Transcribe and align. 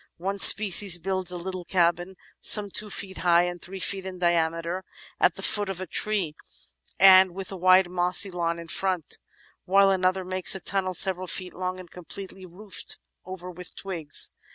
One 0.17 0.39
species 0.39 0.97
builds 0.97 1.31
a 1.31 1.37
little 1.37 1.63
cabin, 1.63 2.15
some 2.41 2.71
two 2.71 2.89
feet 2.89 3.19
high 3.19 3.43
and 3.43 3.61
three 3.61 3.79
feet 3.79 4.03
in 4.03 4.17
diameter, 4.17 4.83
at 5.19 5.35
the 5.35 5.43
foot 5.43 5.69
of 5.69 5.79
a 5.79 5.85
tree 5.85 6.33
and 6.99 7.35
with 7.35 7.51
a 7.51 7.55
wide 7.55 7.87
mossy 7.87 8.31
"lawn" 8.31 8.57
in 8.57 8.67
front, 8.67 9.19
while 9.65 9.91
another 9.91 10.25
makes 10.25 10.55
a 10.55 10.59
tunnel 10.59 10.95
several 10.95 11.27
feet 11.27 11.53
long 11.53 11.79
and 11.79 11.91
completely 11.91 12.47
roofed 12.47 12.97
over 13.25 13.51
with 13.51 13.75
twigs. 13.75 14.31